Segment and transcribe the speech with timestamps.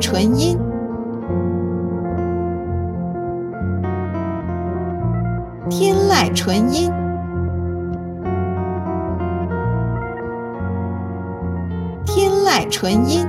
[0.00, 0.58] 纯音，
[5.68, 6.92] 天籁纯音，
[12.04, 13.26] 天籁纯音，